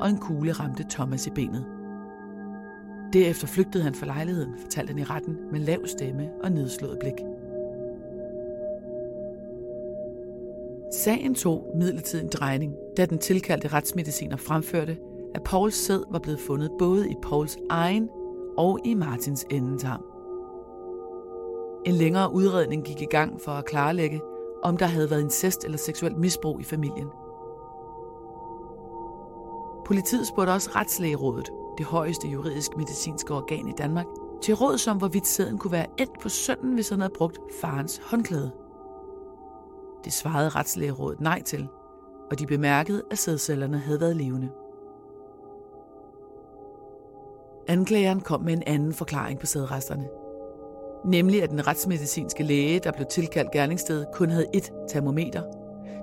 og 0.01 0.09
en 0.09 0.19
kugle 0.19 0.53
ramte 0.53 0.87
Thomas 0.91 1.27
i 1.27 1.31
benet. 1.31 1.67
Derefter 3.13 3.47
flygtede 3.47 3.85
han 3.85 3.95
fra 3.95 4.07
lejligheden, 4.07 4.55
fortalte 4.63 4.91
han 4.91 4.99
i 4.99 5.05
retten 5.05 5.37
med 5.53 5.61
lav 5.61 5.87
stemme 5.87 6.31
og 6.45 6.53
nedslået 6.53 6.99
blik. 7.01 7.32
Sagen 10.93 11.35
tog 11.35 11.73
midlertidig 11.75 12.23
en 12.25 12.31
drejning, 12.33 12.75
da 12.97 13.07
den 13.07 13.19
tilkaldte 13.19 13.69
retsmediciner 13.69 14.37
fremførte, 14.37 14.99
at 15.35 15.43
Pauls 15.43 15.75
sæd 15.75 16.05
var 16.11 16.19
blevet 16.19 16.41
fundet 16.41 16.71
både 16.79 17.11
i 17.11 17.15
Pauls 17.23 17.59
egen 17.71 18.09
og 18.57 18.79
i 18.85 18.95
Martins 18.95 19.47
endetarm. 19.51 20.05
En 21.87 21.95
længere 21.95 22.33
udredning 22.33 22.85
gik 22.85 23.01
i 23.01 23.05
gang 23.11 23.41
for 23.41 23.53
at 23.53 23.65
klarlægge, 23.65 24.21
om 24.63 24.77
der 24.77 24.87
havde 24.87 25.11
været 25.11 25.21
incest 25.21 25.65
eller 25.65 25.79
seksuelt 25.79 26.19
misbrug 26.19 26.61
i 26.61 26.65
familien. 26.65 27.09
Politiet 29.87 30.27
spurgte 30.27 30.51
også 30.51 30.71
Retslægerådet, 30.75 31.51
det 31.79 31.87
højeste 31.87 32.29
juridisk 32.29 32.77
medicinske 32.77 33.35
organ 33.35 33.69
i 33.69 33.73
Danmark, 33.79 34.07
til 34.43 34.55
råd 34.55 34.79
som, 34.79 34.97
hvorvidt 34.97 35.27
sæden 35.27 35.59
kunne 35.59 35.73
være 35.73 35.87
endt 35.99 36.21
på 36.21 36.29
sønnen, 36.29 36.75
hvis 36.75 36.89
han 36.89 37.01
havde 37.01 37.13
brugt 37.17 37.39
farens 37.61 38.01
håndklæde. 38.05 38.62
Det 40.05 40.13
svarede 40.13 40.49
Retslægerådet 40.49 41.21
nej 41.21 41.43
til, 41.43 41.69
og 42.31 42.39
de 42.39 42.47
bemærkede, 42.47 43.03
at 43.11 43.19
sædcellerne 43.19 43.79
havde 43.79 44.01
været 44.01 44.17
levende. 44.17 44.51
Anklageren 47.69 48.21
kom 48.21 48.41
med 48.41 48.53
en 48.53 48.63
anden 48.67 48.93
forklaring 48.93 49.41
på 49.41 49.47
sædresterne– 49.47 50.09
Nemlig 51.05 51.43
at 51.43 51.51
den 51.51 51.67
retsmedicinske 51.67 52.43
læge, 52.43 52.79
der 52.79 52.93
blev 52.93 53.07
tilkaldt 53.07 53.51
gerningsstedet, 53.51 54.07
kun 54.13 54.31
havde 54.31 54.47
ét 54.57 54.87
termometer. 54.89 55.43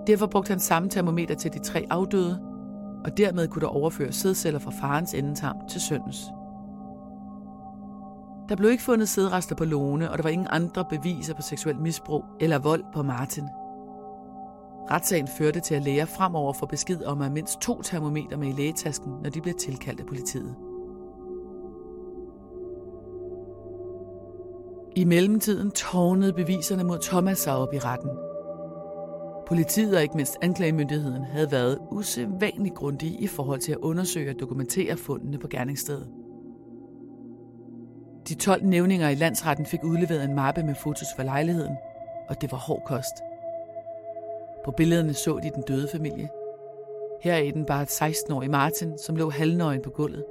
Derfor 0.08 0.28
brugte 0.28 0.50
han 0.50 0.60
samme 0.60 0.90
termometer 0.90 1.36
til 1.36 1.54
de 1.54 1.60
tre 1.60 1.86
afdøde, 1.90 2.42
og 3.06 3.18
dermed 3.18 3.48
kunne 3.48 3.62
der 3.62 3.68
overføres 3.68 4.16
sædceller 4.16 4.60
fra 4.60 4.72
farens 4.82 5.14
endetarm 5.14 5.56
til 5.70 5.82
søndens. 5.82 6.26
Der 8.50 8.56
blev 8.56 8.72
ikke 8.72 8.84
fundet 8.84 9.10
sædrester 9.10 9.56
på 9.56 9.66
Lone, 9.66 10.12
og 10.12 10.18
der 10.18 10.24
var 10.24 10.30
ingen 10.30 10.48
andre 10.52 10.86
beviser 10.90 11.34
på 11.34 11.42
seksuel 11.42 11.80
misbrug 11.80 12.26
eller 12.40 12.60
vold 12.60 12.84
på 12.94 13.04
Martin. 13.04 13.44
Retssagen 14.92 15.28
førte 15.28 15.60
til, 15.60 15.76
at 15.76 15.84
læger 15.84 16.06
fremover 16.06 16.54
får 16.54 16.66
besked 16.68 17.04
om 17.04 17.22
at 17.22 17.32
mindst 17.32 17.60
to 17.62 17.82
termometer 17.82 18.38
med 18.38 18.48
i 18.48 18.52
lægetasken, 18.52 19.14
når 19.24 19.30
de 19.30 19.42
bliver 19.42 19.58
tilkaldt 19.58 20.00
af 20.00 20.06
politiet. 20.06 20.56
I 24.96 25.04
mellemtiden 25.04 25.72
tårnede 25.72 26.34
beviserne 26.34 26.84
mod 26.84 27.00
Thomas 27.02 27.38
sig 27.38 27.56
op 27.56 27.74
i 27.74 27.80
retten. 27.80 28.10
Politiet 29.48 29.96
og 29.96 30.02
ikke 30.02 30.16
mindst 30.16 30.38
anklagemyndigheden 30.42 31.24
havde 31.24 31.52
været 31.52 31.80
usædvanligt 31.92 32.76
grundige 32.76 33.20
i 33.20 33.28
forhold 33.28 33.60
til 33.60 33.72
at 33.72 33.78
undersøge 33.78 34.30
og 34.30 34.40
dokumentere 34.40 34.98
fundene 34.98 35.38
på 35.38 35.48
gerningsstedet. 35.48 36.08
De 38.30 38.36
12 38.36 38.66
nævninger 38.66 39.10
i 39.10 39.16
landsretten 39.16 39.66
fik 39.66 39.84
udleveret 39.84 40.24
en 40.24 40.36
mappe 40.36 40.64
med 40.64 40.76
fotos 40.76 41.08
fra 41.16 41.24
lejligheden, 41.24 41.76
og 42.30 42.42
det 42.42 42.52
var 42.52 42.58
hård 42.58 42.84
kost. 42.86 43.14
På 44.70 44.74
billederne 44.78 45.14
så 45.14 45.40
de 45.44 45.50
den 45.56 45.64
døde 45.64 45.88
familie. 45.92 46.30
Her 47.22 47.34
er 47.34 47.52
den 47.52 47.66
bare 47.66 47.82
et 47.82 48.02
16-årig 48.02 48.50
Martin, 48.50 48.98
som 48.98 49.16
lå 49.16 49.30
halvnøgen 49.30 49.82
på 49.82 49.90
gulvet. 49.90 50.26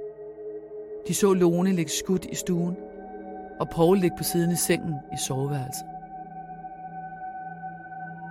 De 1.07 1.13
så 1.13 1.33
Lone 1.33 1.71
ligge 1.71 1.91
skudt 1.91 2.25
i 2.25 2.35
stuen, 2.35 2.77
og 3.59 3.69
Paul 3.69 3.97
ligge 3.97 4.17
på 4.17 4.23
siden 4.23 4.51
i 4.51 4.55
sengen 4.55 4.95
i 5.13 5.17
soveværelset. 5.27 5.85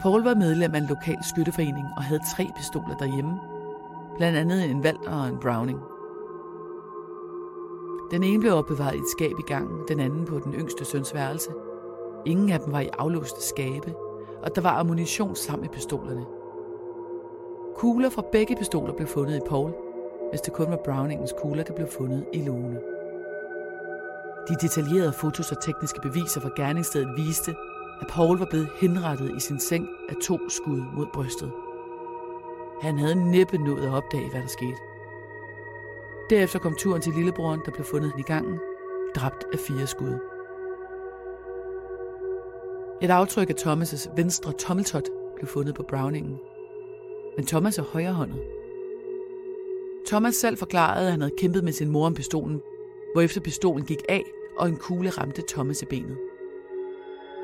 Paul 0.02 0.22
var 0.22 0.34
medlem 0.34 0.74
af 0.74 0.78
en 0.78 0.86
lokal 0.86 1.18
skytteforening 1.22 1.86
og 1.96 2.02
havde 2.02 2.20
tre 2.36 2.46
pistoler 2.56 2.96
derhjemme, 2.96 3.40
blandt 4.16 4.38
andet 4.38 4.64
en 4.64 4.80
Walter 4.80 5.22
og 5.22 5.28
en 5.28 5.40
Browning. 5.40 5.78
Den 8.10 8.22
ene 8.22 8.40
blev 8.40 8.54
opbevaret 8.54 8.94
i 8.94 8.98
et 8.98 9.10
skab 9.16 9.38
i 9.38 9.52
gangen, 9.52 9.78
den 9.88 10.00
anden 10.00 10.24
på 10.24 10.38
den 10.38 10.54
yngste 10.54 10.84
søns 10.84 11.14
værelse. 11.14 11.50
Ingen 12.26 12.50
af 12.50 12.60
dem 12.60 12.72
var 12.72 12.80
i 12.80 12.88
aflåste 12.98 13.42
skabe, 13.42 13.94
og 14.42 14.54
der 14.54 14.60
var 14.60 14.78
ammunition 14.78 15.36
sammen 15.36 15.62
med 15.62 15.74
pistolerne. 15.74 16.26
Kugler 17.76 18.10
fra 18.10 18.22
begge 18.32 18.56
pistoler 18.56 18.92
blev 18.92 19.08
fundet 19.08 19.36
i 19.36 19.48
Paul, 19.48 19.74
hvis 20.30 20.40
det 20.40 20.52
kun 20.52 20.70
var 20.70 20.80
Browningens 20.84 21.34
kugler, 21.38 21.64
der 21.64 21.74
blev 21.74 21.88
fundet 21.88 22.24
i 22.32 22.42
Lone. 22.42 22.80
De 24.48 24.54
detaljerede 24.60 25.12
fotos 25.12 25.52
og 25.52 25.62
tekniske 25.62 26.00
beviser 26.00 26.40
fra 26.40 26.50
gerningsstedet 26.56 27.16
viste, 27.16 27.54
at 28.00 28.06
Paul 28.08 28.38
var 28.38 28.46
blevet 28.50 28.68
henrettet 28.80 29.36
i 29.36 29.40
sin 29.40 29.60
seng 29.60 29.88
af 30.08 30.14
to 30.22 30.48
skud 30.48 30.82
mod 30.94 31.06
brystet. 31.14 31.52
Han 32.80 32.98
havde 32.98 33.30
næppe 33.30 33.58
nået 33.58 33.86
at 33.86 33.94
opdage, 33.94 34.30
hvad 34.30 34.40
der 34.40 34.48
skete. 34.48 34.78
Derefter 36.30 36.58
kom 36.58 36.74
turen 36.74 37.02
til 37.02 37.12
lillebroren, 37.14 37.60
der 37.64 37.70
blev 37.70 37.84
fundet 37.84 38.12
i 38.18 38.22
gangen, 38.22 38.58
dræbt 39.14 39.44
af 39.52 39.58
fire 39.58 39.86
skud. 39.86 40.37
Et 43.02 43.10
aftryk 43.10 43.50
af 43.50 43.54
Thomas' 43.54 44.16
venstre 44.16 44.52
tommeltot 44.52 45.08
blev 45.36 45.46
fundet 45.46 45.74
på 45.74 45.82
Browningen. 45.82 46.38
Men 47.36 47.46
Thomas 47.46 47.78
er 47.78 47.82
højrehåndet. 47.82 48.40
Thomas 50.06 50.34
selv 50.34 50.56
forklarede, 50.56 51.04
at 51.06 51.10
han 51.10 51.20
havde 51.20 51.34
kæmpet 51.38 51.64
med 51.64 51.72
sin 51.72 51.88
mor 51.88 52.06
om 52.06 52.14
pistolen, 52.14 52.60
hvorefter 53.14 53.40
pistolen 53.40 53.86
gik 53.86 54.02
af, 54.08 54.24
og 54.58 54.68
en 54.68 54.76
kugle 54.76 55.10
ramte 55.10 55.42
Thomas 55.48 55.82
i 55.82 55.86
benet. 55.86 56.18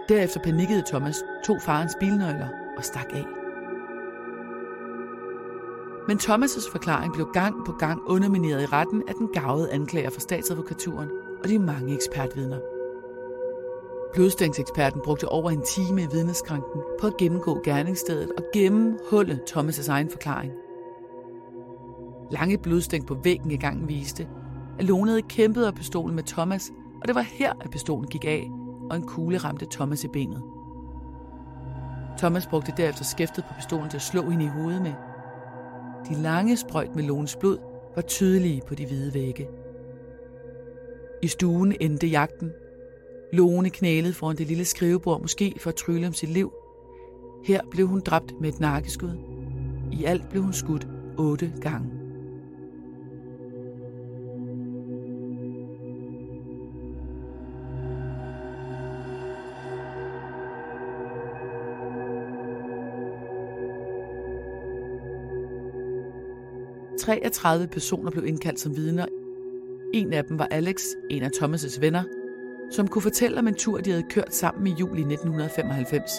Derefter 0.08 0.40
panikkede 0.40 0.84
Thomas, 0.86 1.16
tog 1.46 1.56
farens 1.62 1.92
bilnøgler 2.00 2.48
og 2.76 2.84
stak 2.84 3.08
af. 3.12 3.24
Men 6.08 6.16
Thomas' 6.16 6.72
forklaring 6.72 7.12
blev 7.14 7.28
gang 7.32 7.66
på 7.66 7.72
gang 7.72 8.02
undermineret 8.06 8.62
i 8.62 8.66
retten 8.66 9.02
af 9.08 9.14
den 9.14 9.28
gavede 9.28 9.70
anklager 9.70 10.10
for 10.10 10.20
statsadvokaturen 10.20 11.08
og 11.42 11.48
de 11.48 11.58
mange 11.58 11.94
ekspertvidner. 11.94 12.73
Blodstængseksperten 14.14 15.00
brugte 15.04 15.28
over 15.28 15.50
en 15.50 15.62
time 15.62 16.02
i 16.02 16.06
vidneskranken 16.12 16.80
på 17.00 17.06
at 17.06 17.16
gennemgå 17.16 17.60
gerningsstedet 17.64 18.32
og 18.38 18.44
gennemhulle 18.52 19.40
Thomas' 19.50 19.90
egen 19.90 20.10
forklaring. 20.10 20.52
Lange 22.30 22.58
blodstænk 22.58 23.06
på 23.06 23.14
væggen 23.24 23.50
i 23.50 23.56
gangen 23.56 23.88
viste, 23.88 24.28
at 24.78 24.84
Lone 24.84 25.10
havde 25.10 25.22
kæmpet 25.22 25.64
af 25.64 25.74
pistolen 25.74 26.16
med 26.16 26.22
Thomas, 26.22 26.72
og 27.02 27.08
det 27.08 27.14
var 27.14 27.20
her, 27.20 27.52
at 27.60 27.70
pistolen 27.70 28.08
gik 28.08 28.24
af, 28.24 28.50
og 28.90 28.96
en 28.96 29.06
kugle 29.06 29.38
ramte 29.38 29.66
Thomas 29.70 30.04
i 30.04 30.08
benet. 30.08 30.42
Thomas 32.18 32.46
brugte 32.46 32.72
derefter 32.76 33.04
skæftet 33.04 33.44
på 33.44 33.54
pistolen 33.54 33.90
til 33.90 33.96
at 33.96 34.02
slå 34.02 34.30
hende 34.30 34.44
i 34.44 34.48
hovedet 34.48 34.82
med. 34.82 34.92
De 36.08 36.22
lange 36.22 36.56
sprøjt 36.56 36.96
med 36.96 37.04
Lones 37.04 37.36
blod 37.36 37.58
var 37.94 38.02
tydelige 38.02 38.62
på 38.68 38.74
de 38.74 38.86
hvide 38.86 39.14
vægge. 39.14 39.48
I 41.22 41.26
stuen 41.26 41.74
endte 41.80 42.06
jagten. 42.06 42.50
Lone 43.34 43.70
knælede 43.70 44.14
foran 44.14 44.36
det 44.36 44.46
lille 44.46 44.64
skrivebord, 44.64 45.20
måske 45.20 45.54
for 45.60 45.70
at 45.70 45.76
trylle 45.76 46.06
om 46.06 46.12
sit 46.12 46.28
liv. 46.28 46.52
Her 47.44 47.60
blev 47.70 47.86
hun 47.86 48.00
dræbt 48.00 48.40
med 48.40 48.48
et 48.48 48.60
nakkeskud. 48.60 49.10
I 49.92 50.04
alt 50.04 50.28
blev 50.30 50.42
hun 50.42 50.52
skudt 50.52 50.86
otte 51.18 51.52
gange. 51.60 51.90
33 66.98 67.66
personer 67.66 68.10
blev 68.10 68.26
indkaldt 68.26 68.60
som 68.60 68.76
vidner. 68.76 69.06
En 69.94 70.12
af 70.12 70.24
dem 70.24 70.38
var 70.38 70.48
Alex, 70.50 70.84
en 71.10 71.22
af 71.22 71.30
Thomas' 71.36 71.80
venner, 71.80 72.02
som 72.74 72.88
kunne 72.88 73.02
fortælle 73.02 73.38
om 73.38 73.48
en 73.48 73.54
tur, 73.54 73.78
de 73.78 73.90
havde 73.90 74.06
kørt 74.10 74.34
sammen 74.34 74.66
i 74.66 74.70
juli 74.70 75.00
1995. 75.00 76.10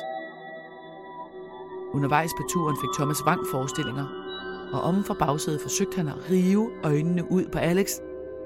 Undervejs 1.93 2.31
på 2.37 2.43
turen 2.49 2.77
fik 2.81 2.89
Thomas 2.95 3.25
Wang 3.25 3.41
forestillinger, 3.51 4.05
og 4.73 4.81
om 4.81 5.03
fra 5.03 5.13
bagsædet 5.13 5.61
forsøgte 5.61 5.97
han 5.97 6.07
at 6.07 6.29
rive 6.31 6.71
øjnene 6.83 7.31
ud 7.31 7.45
på 7.45 7.57
Alex, 7.59 7.89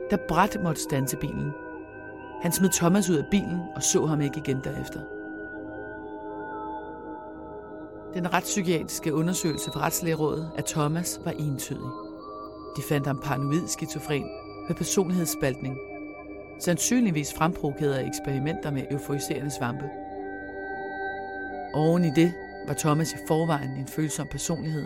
der 0.09 0.17
bræt 0.27 0.57
måtte 0.63 0.81
stanse 0.81 1.17
bilen. 1.17 1.51
Han 2.41 2.51
smed 2.51 2.69
Thomas 2.69 3.09
ud 3.09 3.15
af 3.15 3.25
bilen 3.31 3.59
og 3.75 3.83
så 3.83 4.05
ham 4.05 4.21
ikke 4.21 4.41
igen 4.45 4.61
derefter. 4.63 4.99
Den 8.13 8.33
retspsykiatriske 8.33 9.13
undersøgelse 9.13 9.71
fra 9.71 9.85
Retslægerådet 9.85 10.51
af 10.57 10.63
Thomas 10.63 11.21
var 11.25 11.31
entydig. 11.31 11.89
De 12.77 12.81
fandt 12.81 13.07
ham 13.07 13.19
paranoid 13.23 13.67
skizofren 13.67 14.25
med 14.67 14.75
personlighedsspaltning, 14.75 15.77
sandsynligvis 16.59 17.33
fremprovokeret 17.33 17.93
af 17.93 18.07
eksperimenter 18.07 18.71
med 18.71 18.83
euforiserende 18.91 19.51
svampe. 19.51 19.89
Oven 21.73 22.05
i 22.05 22.11
det 22.15 22.33
var 22.67 22.73
Thomas 22.73 23.13
i 23.13 23.17
forvejen 23.27 23.71
en 23.71 23.87
følsom 23.87 24.27
personlighed, 24.27 24.85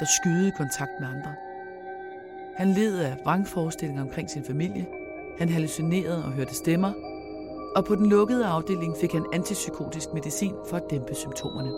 der 0.00 0.06
skyede 0.20 0.52
kontakt 0.56 0.90
med 1.00 1.08
andre. 1.08 1.34
Han 2.56 2.68
led 2.68 2.98
af 2.98 3.16
vrangforestillinger 3.24 4.02
omkring 4.02 4.30
sin 4.30 4.44
familie, 4.44 4.86
han 5.38 5.48
hallucinerede 5.48 6.24
og 6.24 6.32
hørte 6.32 6.54
stemmer, 6.54 6.92
og 7.76 7.84
på 7.84 7.94
den 7.94 8.06
lukkede 8.06 8.46
afdeling 8.46 8.96
fik 9.00 9.12
han 9.12 9.26
antipsykotisk 9.32 10.08
medicin 10.14 10.54
for 10.68 10.76
at 10.76 10.90
dæmpe 10.90 11.14
symptomerne. 11.14 11.70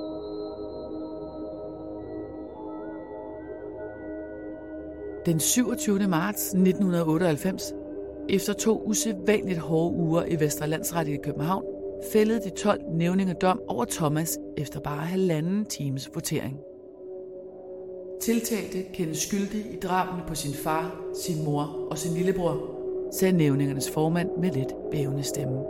Den 5.26 5.40
27. 5.40 6.08
marts 6.08 6.46
1998, 6.46 7.72
efter 8.32 8.52
to 8.52 8.82
usædvanligt 8.86 9.58
hårde 9.58 9.96
uger 9.96 10.24
i 10.24 10.40
Vestre 10.40 10.68
Landsret 10.68 11.08
i 11.08 11.16
København, 11.16 11.64
fældede 12.12 12.40
de 12.44 12.50
12 12.50 12.80
nævninger 12.92 13.34
dom 13.34 13.60
over 13.68 13.84
Thomas 13.84 14.38
efter 14.56 14.80
bare 14.80 15.06
halvanden 15.06 15.64
times 15.64 16.10
votering. 16.14 16.60
Tiltalte 18.20 18.82
kendes 18.94 19.18
skyldig 19.18 19.60
i 19.72 19.76
drabene 19.82 20.22
på 20.28 20.34
sin 20.34 20.54
far, 20.54 21.00
sin 21.14 21.44
mor 21.44 21.86
og 21.90 21.98
sin 21.98 22.14
lillebror, 22.14 22.56
sagde 23.12 23.36
nævningernes 23.36 23.90
formand 23.90 24.30
med 24.38 24.50
lidt 24.50 24.74
bævende 24.90 25.22
stemme. 25.22 25.62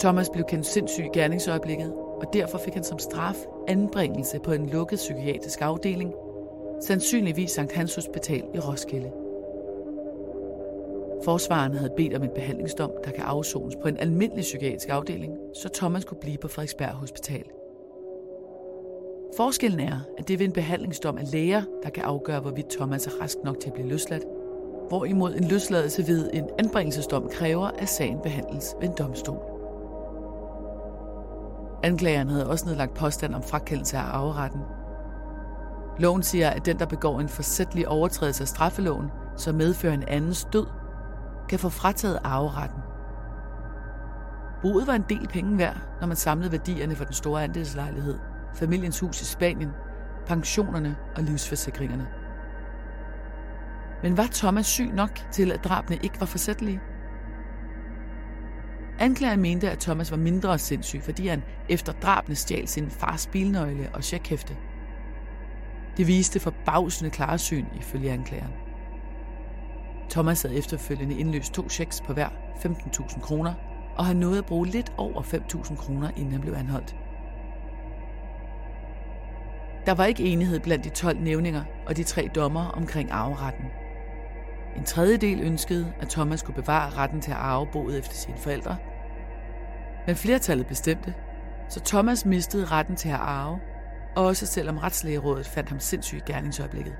Thomas 0.00 0.30
blev 0.30 0.44
kendt 0.48 0.66
sindssyg 0.66 1.04
i 1.04 1.18
gerningsøjeblikket, 1.18 1.92
og 1.94 2.32
derfor 2.32 2.58
fik 2.58 2.74
han 2.74 2.84
som 2.84 2.98
straf 2.98 3.36
anbringelse 3.68 4.38
på 4.44 4.52
en 4.52 4.66
lukket 4.66 4.96
psykiatrisk 4.96 5.60
afdeling 5.62 6.14
sandsynligvis 6.80 7.50
Sankt 7.50 7.72
Hans 7.72 7.94
Hospital 7.94 8.42
i 8.54 8.58
Roskilde. 8.58 9.27
Forsvaren 11.24 11.74
havde 11.74 11.92
bedt 11.96 12.14
om 12.14 12.22
en 12.22 12.30
behandlingsdom, 12.34 12.90
der 13.04 13.10
kan 13.10 13.24
afsones 13.24 13.76
på 13.82 13.88
en 13.88 13.96
almindelig 13.96 14.42
psykiatrisk 14.42 14.88
afdeling, 14.88 15.32
så 15.54 15.68
Thomas 15.68 16.04
kunne 16.04 16.20
blive 16.20 16.38
på 16.38 16.48
Frederiksberg 16.48 16.90
Hospital. 16.90 17.44
Forskellen 19.36 19.80
er, 19.80 20.00
at 20.18 20.28
det 20.28 20.38
ved 20.38 20.46
en 20.46 20.52
behandlingsdom 20.52 21.18
er 21.18 21.24
læger, 21.32 21.62
der 21.82 21.90
kan 21.90 22.02
afgøre, 22.02 22.40
hvorvidt 22.40 22.70
Thomas 22.70 23.06
er 23.06 23.22
rask 23.22 23.38
nok 23.44 23.60
til 23.60 23.68
at 23.68 23.74
blive 23.74 23.88
løsladt, 23.88 24.24
hvorimod 24.88 25.34
en 25.34 25.44
løsladelse 25.44 26.06
ved 26.06 26.30
en 26.32 26.44
anbringelsesdom 26.58 27.28
kræver, 27.28 27.66
at 27.66 27.88
sagen 27.88 28.18
behandles 28.22 28.74
ved 28.80 28.88
en 28.88 28.94
domstol. 28.98 29.42
Anklageren 31.82 32.28
havde 32.28 32.50
også 32.50 32.66
nedlagt 32.66 32.94
påstand 32.94 33.34
om 33.34 33.42
frakendelse 33.42 33.96
af 33.96 34.02
arveretten, 34.02 34.60
Loven 35.98 36.22
siger, 36.22 36.50
at 36.50 36.66
den, 36.66 36.78
der 36.78 36.86
begår 36.86 37.20
en 37.20 37.28
forsætlig 37.28 37.88
overtrædelse 37.88 38.42
af 38.42 38.48
straffeloven, 38.48 39.06
som 39.36 39.54
medfører 39.54 39.94
en 39.94 40.04
andens 40.08 40.46
død, 40.52 40.66
kan 41.48 41.58
få 41.58 41.68
frataget 41.68 42.18
arveretten. 42.24 42.80
Boet 44.62 44.86
var 44.86 44.92
en 44.92 45.04
del 45.08 45.28
penge 45.28 45.58
værd, 45.58 45.76
når 46.00 46.06
man 46.06 46.16
samlede 46.16 46.52
værdierne 46.52 46.96
for 46.96 47.04
den 47.04 47.14
store 47.14 47.44
andelslejlighed, 47.44 48.18
familiens 48.54 49.00
hus 49.00 49.22
i 49.22 49.24
Spanien, 49.24 49.70
pensionerne 50.26 50.96
og 51.16 51.22
livsforsikringerne. 51.22 52.08
Men 54.02 54.16
var 54.16 54.28
Thomas 54.32 54.66
syg 54.66 54.90
nok 54.94 55.20
til, 55.32 55.52
at 55.52 55.64
drabene 55.64 55.98
ikke 56.02 56.20
var 56.20 56.26
forsættelige? 56.26 56.80
Anklageren 58.98 59.40
mente, 59.40 59.70
at 59.70 59.78
Thomas 59.78 60.10
var 60.10 60.16
mindre 60.16 60.58
sindssyg, 60.58 61.02
fordi 61.02 61.26
han 61.26 61.42
efter 61.68 61.92
drabene 61.92 62.34
stjal 62.34 62.68
sin 62.68 62.90
fars 62.90 63.26
bilnøgle 63.26 63.90
og 63.94 64.02
checkhæfte– 64.04 64.56
det 65.98 66.06
viste 66.06 66.40
forbavsende 66.40 67.10
klarsyn 67.10 67.66
ifølge 67.80 68.12
anklageren. 68.12 68.67
Thomas 70.10 70.42
havde 70.42 70.56
efterfølgende 70.56 71.18
indløst 71.18 71.52
to 71.52 71.68
checks 71.68 72.00
på 72.00 72.12
hver 72.12 72.28
15.000 72.56 73.20
kroner, 73.20 73.54
og 73.96 74.06
han 74.06 74.16
nåede 74.16 74.38
at 74.38 74.46
bruge 74.46 74.66
lidt 74.66 74.92
over 74.96 75.22
5.000 75.22 75.76
kroner, 75.76 76.10
inden 76.16 76.32
han 76.32 76.40
blev 76.40 76.54
anholdt. 76.54 76.96
Der 79.86 79.94
var 79.94 80.04
ikke 80.04 80.24
enighed 80.24 80.60
blandt 80.60 80.84
de 80.84 80.90
12 80.90 81.20
nævninger 81.20 81.62
og 81.86 81.96
de 81.96 82.02
tre 82.02 82.28
dommer 82.34 82.64
omkring 82.68 83.10
arveretten. 83.10 83.64
En 84.76 84.84
tredjedel 84.84 85.40
ønskede, 85.40 85.92
at 86.00 86.08
Thomas 86.08 86.40
skulle 86.40 86.62
bevare 86.62 86.90
retten 86.90 87.20
til 87.20 87.30
at 87.30 87.36
arve 87.36 87.66
boet 87.72 87.98
efter 87.98 88.14
sine 88.14 88.36
forældre. 88.36 88.76
Men 90.06 90.16
flertallet 90.16 90.66
bestemte, 90.66 91.14
så 91.68 91.80
Thomas 91.80 92.24
mistede 92.26 92.64
retten 92.64 92.96
til 92.96 93.08
at 93.08 93.14
arve 93.14 93.58
også 94.16 94.46
selvom 94.46 94.78
retslægerådet 94.78 95.46
fandt 95.46 95.68
ham 95.68 95.80
sindssyg 95.80 96.18
i 96.18 96.32
gerningsøjeblikket. 96.32 96.94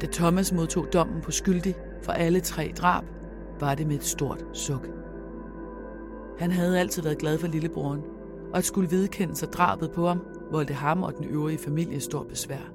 Da 0.00 0.06
Thomas 0.06 0.52
modtog 0.52 0.92
dommen 0.92 1.20
på 1.20 1.30
skyldig 1.30 1.74
for 2.02 2.12
alle 2.12 2.40
tre 2.40 2.72
drab, 2.78 3.04
var 3.60 3.74
det 3.74 3.86
med 3.86 3.96
et 3.96 4.04
stort 4.04 4.44
suk. 4.52 4.88
Han 6.38 6.50
havde 6.50 6.80
altid 6.80 7.02
været 7.02 7.18
glad 7.18 7.38
for 7.38 7.46
lillebroren, 7.46 8.00
og 8.52 8.58
at 8.58 8.64
skulle 8.64 8.90
vedkende 8.90 9.36
sig 9.36 9.52
drabet 9.52 9.90
på 9.90 10.06
ham, 10.06 10.20
voldte 10.52 10.74
ham 10.74 11.02
og 11.02 11.16
den 11.16 11.24
øvrige 11.24 11.58
familie 11.58 12.00
stor 12.00 12.22
besvær. 12.22 12.72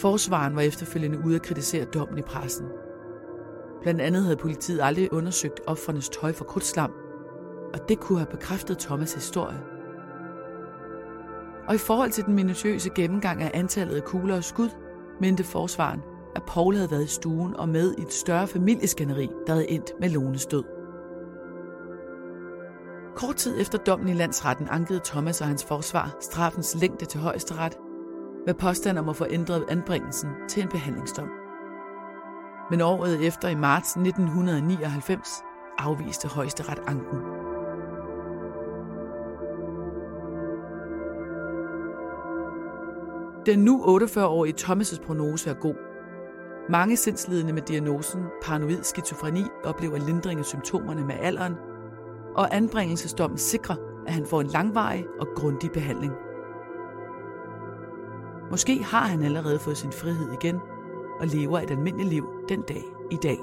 Forsvaren 0.00 0.56
var 0.56 0.62
efterfølgende 0.62 1.18
ude 1.26 1.34
at 1.34 1.42
kritisere 1.42 1.84
dommen 1.84 2.18
i 2.18 2.22
pressen. 2.22 2.66
Blandt 3.82 4.00
andet 4.00 4.22
havde 4.22 4.36
politiet 4.36 4.80
aldrig 4.82 5.12
undersøgt 5.12 5.60
offrenes 5.66 6.08
tøj 6.08 6.32
for 6.32 6.44
krudtslam, 6.44 6.92
og 7.74 7.88
det 7.88 8.00
kunne 8.00 8.18
have 8.18 8.30
bekræftet 8.30 8.84
Thomas' 8.84 9.14
historie. 9.14 9.60
Og 11.68 11.74
i 11.74 11.78
forhold 11.78 12.10
til 12.10 12.24
den 12.24 12.34
minutiøse 12.34 12.90
gennemgang 12.90 13.42
af 13.42 13.50
antallet 13.54 13.96
af 13.96 14.04
kugler 14.04 14.36
og 14.36 14.44
skud, 14.44 14.68
mente 15.20 15.44
forsvaren, 15.44 16.02
at 16.36 16.42
Paul 16.42 16.74
havde 16.74 16.90
været 16.90 17.04
i 17.04 17.06
stuen 17.06 17.56
og 17.56 17.68
med 17.68 17.94
i 17.98 18.02
et 18.02 18.12
større 18.12 18.46
familieskænderi, 18.46 19.28
der 19.46 19.52
havde 19.52 19.70
endt 19.70 19.92
med 20.00 20.10
Lones 20.10 20.46
død. 20.46 20.64
Kort 23.16 23.36
tid 23.36 23.60
efter 23.60 23.78
dommen 23.78 24.08
i 24.08 24.14
landsretten 24.14 24.68
ankede 24.70 25.00
Thomas 25.04 25.40
og 25.40 25.46
hans 25.46 25.64
forsvar 25.64 26.16
straffens 26.20 26.76
længde 26.80 27.04
til 27.04 27.20
højesteret 27.20 27.76
med 28.46 28.54
påstand 28.54 28.98
om 28.98 29.08
at 29.08 29.16
få 29.16 29.26
ændret 29.30 29.64
anbringelsen 29.68 30.30
til 30.48 30.62
en 30.62 30.68
behandlingsdom. 30.68 31.28
Men 32.70 32.80
året 32.80 33.26
efter 33.26 33.48
i 33.48 33.54
marts 33.54 33.90
1999 33.90 35.28
afviste 35.78 36.28
højesteret 36.28 36.78
anken. 36.86 37.33
Den 43.46 43.58
nu 43.58 43.98
48-årige 44.00 44.54
Thomas' 44.60 45.06
prognose 45.06 45.50
er 45.50 45.54
god. 45.54 45.74
Mange 46.68 46.96
sindslidende 46.96 47.52
med 47.52 47.62
diagnosen 47.62 48.22
paranoid 48.42 48.82
skizofreni 48.82 49.42
oplever 49.64 49.98
lindring 49.98 50.38
af 50.40 50.44
symptomerne 50.44 51.04
med 51.04 51.14
alderen, 51.20 51.54
og 52.36 52.56
anbringelsesdommen 52.56 53.38
sikrer, 53.38 53.76
at 54.06 54.12
han 54.12 54.26
får 54.26 54.40
en 54.40 54.46
langvarig 54.46 55.06
og 55.20 55.26
grundig 55.36 55.70
behandling. 55.72 56.12
Måske 58.50 58.82
har 58.82 59.06
han 59.06 59.22
allerede 59.22 59.58
fået 59.58 59.76
sin 59.76 59.92
frihed 59.92 60.32
igen 60.32 60.60
og 61.20 61.26
lever 61.26 61.60
et 61.60 61.70
almindeligt 61.70 62.08
liv 62.08 62.26
den 62.48 62.62
dag 62.62 62.82
i 63.10 63.16
dag. 63.16 63.38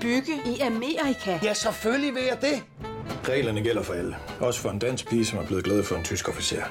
Bygge 0.00 0.32
i 0.46 0.60
Amerika? 0.60 1.38
Ja, 1.42 1.54
selvfølgelig 1.54 2.14
vil 2.14 2.22
jeg 2.22 2.38
det. 2.40 2.62
Reglerne 3.28 3.62
gælder 3.62 3.82
for 3.82 3.94
alle. 3.94 4.16
Også 4.40 4.60
for 4.60 4.70
en 4.70 4.78
dansk 4.78 5.08
pige, 5.08 5.24
som 5.24 5.38
er 5.38 5.46
blevet 5.46 5.64
glad 5.64 5.84
for 5.84 5.96
en 5.96 6.04
tysk 6.04 6.28
officer. 6.28 6.62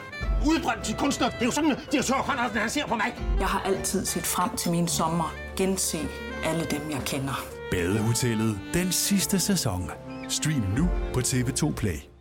Udbrændt 0.47 0.83
til 0.83 0.95
kunstner. 0.95 1.29
Det 1.29 1.41
er 1.41 1.45
jo 1.45 1.51
sådan, 1.51 1.71
at 1.71 1.79
de 1.91 1.97
har 1.97 2.03
tørt, 2.03 2.51
han 2.61 2.69
ser 2.69 2.87
på 2.87 2.95
mig. 2.95 3.15
Jeg 3.39 3.47
har 3.47 3.61
altid 3.65 4.05
set 4.05 4.23
frem 4.23 4.57
til 4.57 4.71
min 4.71 4.87
sommer. 4.87 5.35
Gense 5.57 5.97
alle 6.45 6.65
dem, 6.71 6.91
jeg 6.91 7.01
kender. 7.05 7.45
Badehotellet 7.71 8.59
den 8.73 8.91
sidste 8.91 9.39
sæson. 9.39 9.91
Stream 10.29 10.63
nu 10.77 10.89
på 11.13 11.19
TV2 11.19 11.73
Play. 11.73 12.14